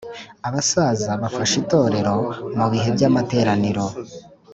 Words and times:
Abasaza 0.47 1.11
bafasha 1.21 1.55
itorero 1.63 2.15
mubihe 2.57 2.89
by’amateraniro 2.95 3.85